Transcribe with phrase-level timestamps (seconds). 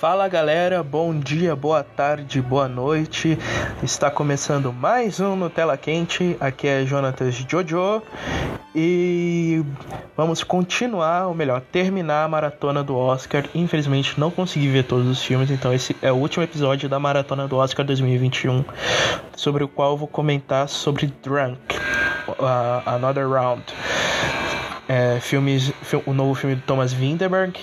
[0.00, 3.36] Fala galera, bom dia, boa tarde, boa noite.
[3.82, 6.36] Está começando mais um Nutella Quente.
[6.38, 8.00] Aqui é Jonatas Jojo
[8.72, 9.60] e
[10.16, 13.46] vamos continuar, ou melhor, terminar a maratona do Oscar.
[13.52, 17.48] Infelizmente não consegui ver todos os filmes, então esse é o último episódio da maratona
[17.48, 18.64] do Oscar 2021,
[19.34, 21.58] sobre o qual vou comentar sobre Drunk,
[22.28, 23.64] uh, Another Round.
[24.88, 25.72] É, filmes,
[26.06, 27.58] o novo filme do Thomas Vinterberg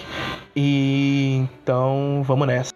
[0.55, 2.75] e então, vamos nessa.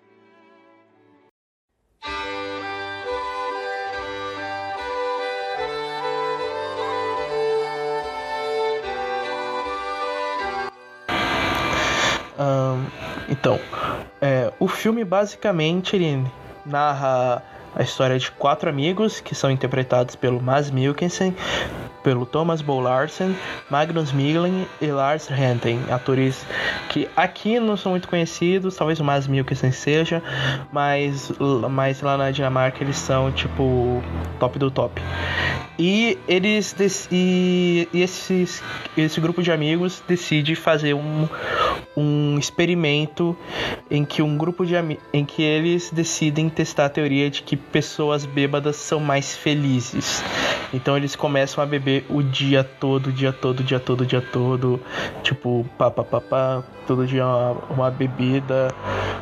[13.39, 13.57] Então,
[14.19, 16.25] é, o filme basicamente ele
[16.65, 17.41] narra
[17.73, 21.33] a história de quatro amigos que são interpretados pelo Mads Mikkelsen,
[22.03, 23.35] pelo Thomas Bo Larsen,
[23.69, 26.45] Magnus Miglen e Lars Henten, atores
[26.89, 30.21] que aqui não são muito conhecidos, talvez o Mads Mikkelsen seja,
[30.71, 31.31] mas,
[31.69, 34.01] mas lá na Dinamarca eles são tipo
[34.39, 35.01] top do top.
[35.77, 36.75] E eles
[37.09, 38.61] e, e esses,
[38.97, 41.27] esse grupo de amigos decide fazer um,
[41.95, 43.35] um experimento
[43.89, 44.75] em que um grupo de
[45.11, 50.23] em que eles decidem testar a teoria de que pessoas bêbadas são mais felizes.
[50.73, 54.05] Então eles começam a beber o dia todo, o dia todo, o dia todo, o
[54.05, 54.79] dia todo,
[55.23, 58.67] tipo, pá, pá, pá, pá todo dia uma, uma bebida.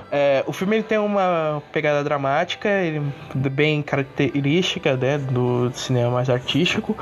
[0.10, 3.02] É, o filme ele tem uma pegada dramática, ele,
[3.36, 6.98] bem característica né, do cinema mais artístico.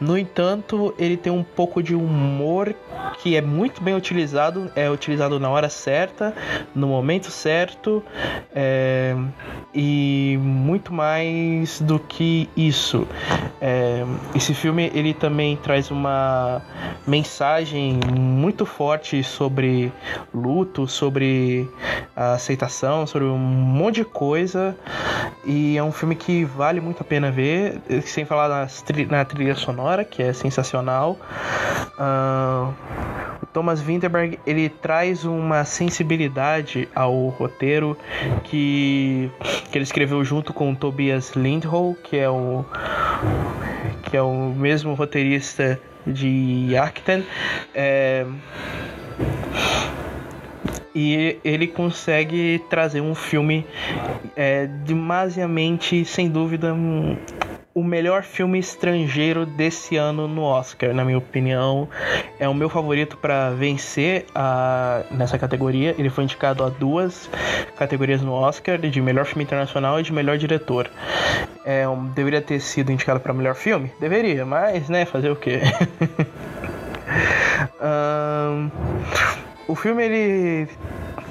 [0.00, 2.74] No entanto, ele tem um pouco de humor
[3.18, 6.34] que é muito bem utilizado, é utilizado na hora certa,
[6.74, 8.02] no momento certo,
[8.54, 9.14] é,
[9.74, 13.06] e muito mais do que isso.
[13.60, 16.62] É, esse filme ele também traz uma
[17.06, 19.92] mensagem muito forte sobre
[20.32, 21.68] luto, sobre
[22.14, 24.76] a aceitação, sobre um monte de coisa.
[25.44, 28.68] E é um filme que vale muito a pena ver, sem falar
[29.08, 31.18] na trilha sonora, que é sensacional.
[31.98, 32.72] Uh,
[33.42, 37.96] o Thomas Winterberg ele traz uma sensibilidade ao roteiro
[38.44, 39.30] que,
[39.70, 42.64] que ele escreveu junto com o Tobias Lindholm, que é o
[44.02, 47.24] que é o mesmo roteirista de Arcten.
[47.74, 48.26] É,
[51.00, 53.64] e ele consegue trazer um filme
[54.34, 57.16] é, demasiadamente, sem dúvida, um,
[57.72, 61.88] o melhor filme estrangeiro desse ano no Oscar, na minha opinião.
[62.40, 65.94] É o meu favorito para vencer a, nessa categoria.
[65.96, 67.30] Ele foi indicado a duas
[67.76, 70.90] categorias no Oscar, de melhor filme internacional e de melhor diretor.
[71.64, 73.92] É, um, deveria ter sido indicado para melhor filme?
[74.00, 75.60] Deveria, mas, né, fazer o quê?
[77.80, 78.68] um,
[79.68, 80.68] o filme ele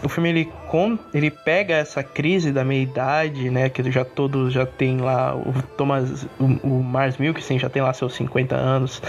[0.04, 4.54] o filme ele com ele pega essa crise da meia idade, né, que já todos
[4.54, 9.02] já tem lá o Thomas o, o Mars Milksen já tem lá seus 50 anos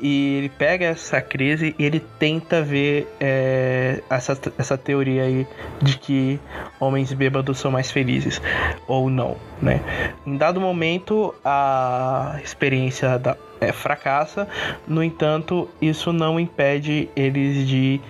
[0.00, 5.46] e ele pega essa crise e ele tenta ver é, essa, essa teoria aí
[5.80, 6.40] de que
[6.80, 8.40] homens bêbados são mais felizes
[8.86, 9.80] ou não, né?
[10.26, 14.48] Em dado momento a experiência da é, fracassa,
[14.88, 18.00] no entanto, isso não impede eles de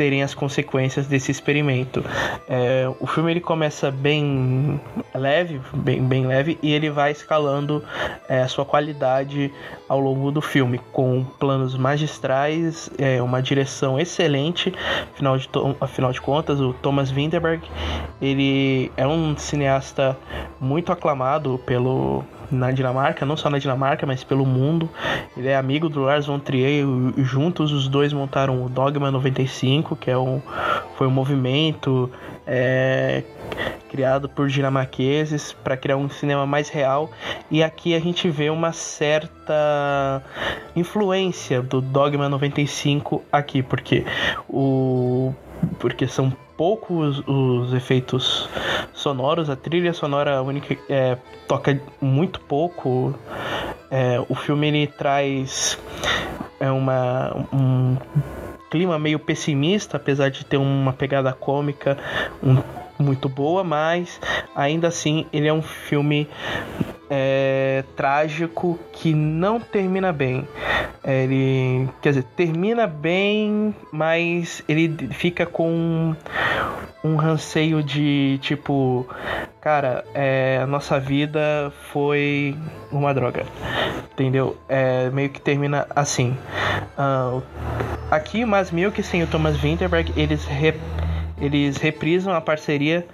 [0.00, 2.02] terem as consequências desse experimento.
[2.48, 4.80] É, o filme ele começa bem
[5.14, 7.84] leve, bem, bem leve, e ele vai escalando
[8.26, 9.52] é, a sua qualidade
[9.86, 14.72] ao longo do filme, com planos magistrais, é, uma direção excelente.
[15.12, 17.62] Afinal de, afinal de contas, o Thomas Winterberg
[18.22, 20.16] ele é um cineasta
[20.58, 24.88] muito aclamado pelo na Dinamarca, não só na Dinamarca, mas pelo mundo.
[25.36, 26.84] Ele é amigo do Lars von Trier,
[27.18, 30.40] juntos os dois montaram o Dogma 95, que é um,
[30.96, 32.10] foi um movimento
[32.46, 33.22] é,
[33.88, 37.10] criado por dinamarqueses para criar um cinema mais real.
[37.50, 40.22] E aqui a gente vê uma certa
[40.74, 44.04] influência do Dogma 95 aqui, porque
[44.48, 45.34] o
[45.78, 48.48] porque são poucos os efeitos
[49.00, 51.16] sonoros, a trilha sonora única é,
[51.48, 53.14] toca muito pouco.
[53.90, 55.78] É, o filme ele traz
[56.60, 57.96] é uma, um
[58.70, 61.98] clima meio pessimista, apesar de ter uma pegada cômica
[62.42, 62.62] um,
[63.02, 64.20] muito boa, mas
[64.54, 66.28] ainda assim ele é um filme
[67.08, 70.46] é, trágico que não termina bem.
[71.02, 76.14] É, ele, quer dizer, termina bem, mas ele fica com
[77.02, 79.06] um ranceio de tipo,
[79.60, 82.56] cara, é, a nossa vida foi
[82.92, 83.44] uma droga,
[84.12, 84.56] entendeu?
[84.68, 86.36] É, meio que termina assim.
[86.98, 87.42] Uh,
[88.10, 90.44] aqui, Mas Milk e o Thomas Winterberg, eles
[91.40, 93.06] eles reprisam a parceria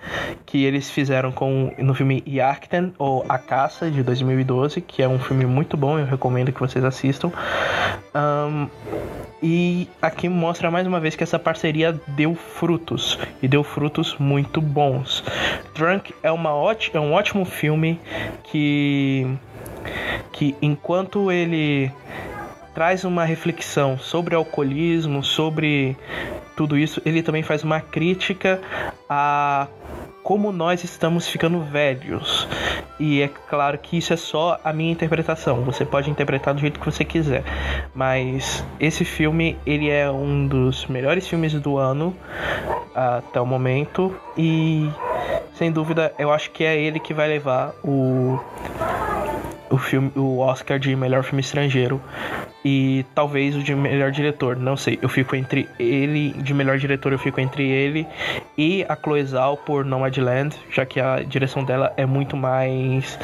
[0.44, 5.18] que eles fizeram com no filme Yachten ou A Caça de 2012, que é um
[5.18, 7.30] filme muito bom, eu recomendo que vocês assistam.
[8.14, 8.68] Um,
[9.42, 14.60] e aqui mostra mais uma vez que essa parceria deu frutos e deu frutos muito
[14.60, 15.22] bons.
[15.74, 16.50] Drunk é, uma
[16.92, 18.00] é um ótimo filme
[18.44, 19.26] que
[20.32, 21.90] que enquanto ele
[22.74, 25.96] traz uma reflexão sobre alcoolismo, sobre
[26.56, 28.60] tudo isso, ele também faz uma crítica
[29.08, 29.68] a
[30.22, 32.48] como nós estamos ficando velhos.
[32.98, 35.62] E é claro que isso é só a minha interpretação.
[35.62, 37.44] Você pode interpretar do jeito que você quiser.
[37.94, 42.16] Mas esse filme, ele é um dos melhores filmes do ano
[42.92, 44.16] até o momento.
[44.36, 44.90] E
[45.54, 48.40] sem dúvida, eu acho que é ele que vai levar o
[49.68, 52.00] o filme o Oscar de melhor filme estrangeiro
[52.68, 54.98] e talvez o de melhor diretor, não sei.
[55.00, 58.04] Eu fico entre ele, de melhor diretor, eu fico entre ele
[58.58, 63.16] e a Chloe Zhao por Nomadland, já que a direção dela é muito mais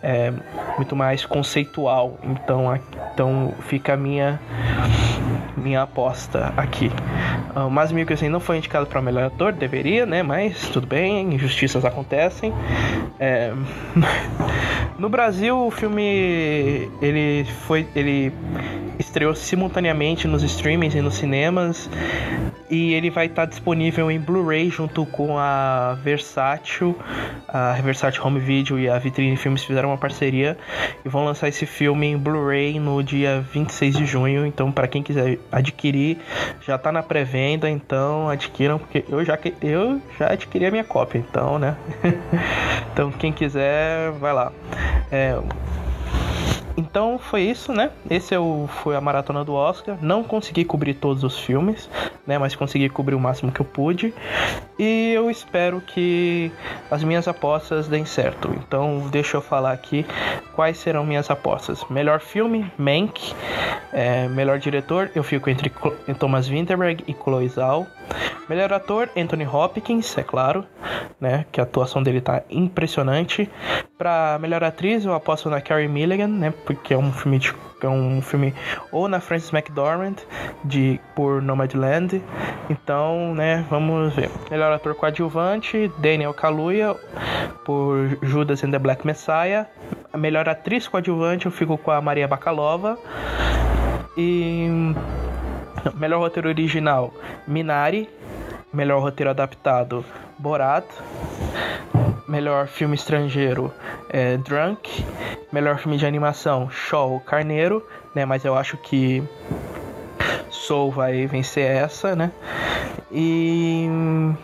[0.00, 0.32] é,
[0.76, 2.16] muito mais conceitual.
[2.22, 2.78] Então,
[3.12, 4.38] então fica a minha
[5.56, 6.88] minha aposta aqui.
[7.56, 10.22] O Mas Mikkelsen não foi indicado para melhor ator, deveria, né?
[10.22, 12.52] Mas tudo bem, injustiças acontecem.
[13.18, 13.52] É...
[14.96, 18.32] no Brasil, o filme ele foi ele
[18.98, 21.88] estreou simultaneamente nos streamings e nos cinemas
[22.70, 26.98] e ele vai estar disponível em Blu-ray junto com a Versátil,
[27.48, 30.56] a Versátil Home Video e a Vitrine Filmes fizeram uma parceria
[31.04, 34.46] e vão lançar esse filme em Blu-ray no dia 26 de junho.
[34.46, 36.18] Então, para quem quiser adquirir,
[36.66, 41.18] já tá na pré-venda, então adquiram porque eu já eu já adquiri a minha cópia,
[41.18, 41.76] então, né?
[42.92, 44.52] então, quem quiser, vai lá.
[45.10, 45.38] É,
[46.76, 47.90] então foi isso, né?
[48.10, 49.96] Esse é o, foi a maratona do Oscar.
[50.00, 51.88] Não consegui cobrir todos os filmes,
[52.26, 52.38] né?
[52.38, 54.12] Mas consegui cobrir o máximo que eu pude.
[54.78, 56.52] E eu espero que
[56.90, 58.50] as minhas apostas deem certo.
[58.56, 60.04] Então deixa eu falar aqui
[60.54, 61.84] quais serão minhas apostas.
[61.88, 63.34] Melhor filme, Mank.
[63.92, 65.72] É, melhor diretor, eu fico entre
[66.18, 67.86] Thomas Winterberg e Chloe Zhao.
[68.48, 70.64] Melhor ator, Anthony Hopkins, é claro,
[71.20, 71.44] né?
[71.50, 73.50] Que a atuação dele tá impressionante.
[73.98, 76.52] Para melhor atriz, eu aposto na Carrie Milligan, né?
[76.64, 77.52] Porque é um filme de,
[77.82, 78.54] é um filme
[78.92, 80.16] ou na Frances McDormand
[80.64, 82.22] de por Nomadland.
[82.70, 84.30] Então, né, vamos ver.
[84.50, 86.94] Melhor ator coadjuvante, Daniel Kaluuya
[87.64, 89.66] por Judas and the Black Messiah.
[90.12, 92.98] A melhor atriz coadjuvante eu fico com a Maria Bakalova.
[94.16, 94.68] E
[95.94, 97.12] melhor roteiro original,
[97.46, 98.08] Minari.
[98.72, 100.04] Melhor roteiro adaptado,
[100.38, 100.84] Borat.
[102.28, 103.72] Melhor filme estrangeiro,
[104.10, 105.04] é, Drunk.
[105.52, 108.24] Melhor filme de animação, Shaw Carneiro, né?
[108.24, 109.22] Mas eu acho que
[110.50, 112.32] Soul vai vencer essa, né?
[113.12, 113.88] E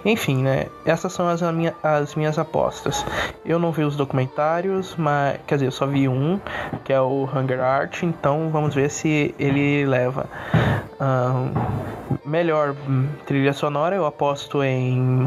[0.04, 0.66] enfim, né?
[0.86, 3.04] Essas são as, minha, as minhas apostas.
[3.44, 6.40] Eu não vi os documentários, mas quer dizer, eu só vi um,
[6.84, 10.26] que é o Hunger Art, então vamos ver se ele leva.
[11.02, 11.52] Um,
[12.25, 12.76] melhor
[13.26, 15.26] trilha sonora, eu aposto em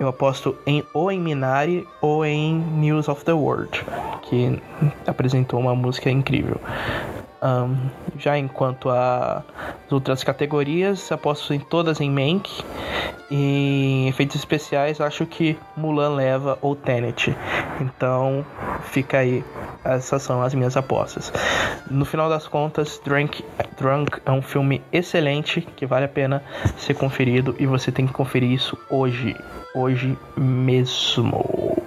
[0.00, 3.84] eu aposto em ou em Minari ou em News of the World,
[4.22, 4.60] que
[5.06, 6.60] apresentou uma música incrível.
[7.42, 9.42] Um, já enquanto as
[9.90, 12.50] outras categorias, aposto em todas em Mank.
[13.30, 17.36] E em efeitos especiais, acho que Mulan leva ou Tenet.
[17.80, 18.44] Então,
[18.84, 19.44] fica aí.
[19.84, 21.32] Essas são as minhas apostas.
[21.90, 23.44] No final das contas, Drunk,
[23.78, 26.42] Drunk é um filme excelente que vale a pena
[26.76, 29.36] ser conferido e você tem que conferir isso hoje
[29.74, 31.82] hoje mesmo.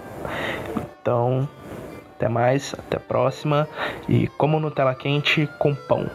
[1.02, 1.48] Então,
[2.22, 3.68] até mais, até a próxima
[4.08, 6.06] e como Nutella quente com pão.